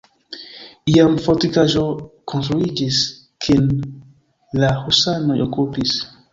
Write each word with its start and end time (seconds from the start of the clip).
Iam 0.93 1.17
fortikaĵo 1.25 1.83
konstruiĝis, 2.33 3.03
kin 3.47 3.71
la 4.65 4.75
husanoj 4.83 5.41
okupis. 5.49 5.99